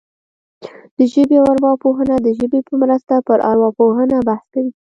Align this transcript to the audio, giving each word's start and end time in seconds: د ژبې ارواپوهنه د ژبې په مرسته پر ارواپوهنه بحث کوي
د 0.97 0.99
ژبې 1.13 1.37
ارواپوهنه 1.49 2.15
د 2.25 2.27
ژبې 2.37 2.59
په 2.67 2.73
مرسته 2.81 3.13
پر 3.27 3.37
ارواپوهنه 3.51 4.17
بحث 4.27 4.45
کوي 4.53 4.71